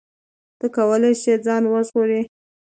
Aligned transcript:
ته 0.59 0.67
کولی 0.75 1.13
شې 1.21 1.33
ځان 1.45 1.63
وژغورې. 1.67 2.21